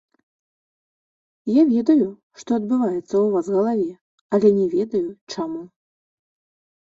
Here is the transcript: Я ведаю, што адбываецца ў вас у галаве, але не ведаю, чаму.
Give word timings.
Я 1.55 1.63
ведаю, 1.73 2.07
што 2.43 2.49
адбываецца 2.59 3.01
ў 3.25 3.27
вас 3.35 3.45
у 3.51 3.55
галаве, 3.57 3.85
але 4.39 4.47
не 4.57 4.65
ведаю, 4.75 5.05
чаму. 5.35 5.63